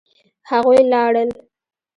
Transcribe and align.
هغوی 0.49 0.79
لاړل. 0.91 1.29